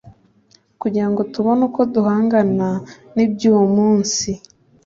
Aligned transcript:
kugira 0.81 1.07
ngo 1.11 1.21
tubone 1.33 1.61
uko 1.69 1.81
duhangana 1.93 2.69
n’iby’uwo 3.15 3.65
munsi 3.77 4.29